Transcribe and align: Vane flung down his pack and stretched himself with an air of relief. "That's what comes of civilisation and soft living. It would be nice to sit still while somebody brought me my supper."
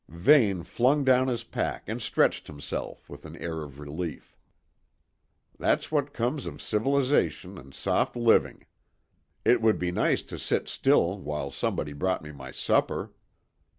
Vane 0.09 0.63
flung 0.63 1.03
down 1.03 1.27
his 1.27 1.43
pack 1.43 1.83
and 1.87 2.01
stretched 2.01 2.47
himself 2.47 3.07
with 3.07 3.23
an 3.23 3.35
air 3.35 3.61
of 3.61 3.79
relief. 3.79 4.35
"That's 5.59 5.91
what 5.91 6.11
comes 6.11 6.47
of 6.47 6.59
civilisation 6.59 7.55
and 7.59 7.71
soft 7.71 8.15
living. 8.15 8.65
It 9.45 9.61
would 9.61 9.77
be 9.77 9.91
nice 9.91 10.23
to 10.23 10.39
sit 10.39 10.67
still 10.67 11.19
while 11.19 11.51
somebody 11.51 11.93
brought 11.93 12.23
me 12.23 12.31
my 12.31 12.49
supper." 12.49 13.13